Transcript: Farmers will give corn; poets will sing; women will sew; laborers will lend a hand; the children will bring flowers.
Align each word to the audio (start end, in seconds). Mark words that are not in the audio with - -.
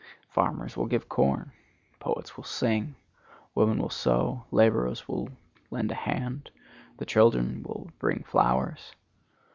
Farmers 0.31 0.75
will 0.75 0.87
give 0.87 1.07
corn; 1.07 1.51
poets 1.99 2.35
will 2.35 2.43
sing; 2.43 2.95
women 3.53 3.77
will 3.77 3.91
sew; 3.91 4.45
laborers 4.49 5.07
will 5.07 5.29
lend 5.69 5.91
a 5.91 5.93
hand; 5.93 6.49
the 6.97 7.05
children 7.05 7.61
will 7.61 7.91
bring 7.99 8.23
flowers. 8.23 8.93